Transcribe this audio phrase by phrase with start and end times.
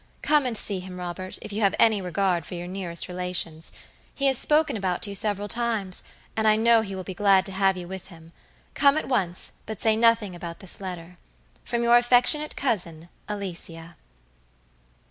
[0.23, 3.71] Come and see him, Robert, if you have any regard for your nearest relations.
[4.15, 6.01] He has spoken about you several times;
[6.35, 8.31] and I know he will be glad to have you with him.
[8.73, 11.19] Come at once, but say nothing about this letter.
[11.63, 13.95] "From your affectionate cousin, ALICIA."